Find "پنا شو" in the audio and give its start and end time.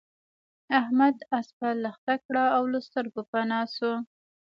3.31-3.93